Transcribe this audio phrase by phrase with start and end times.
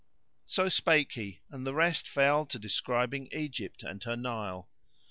[0.45, 4.67] So spake he and the rest fell to describing Egypt and her Nile.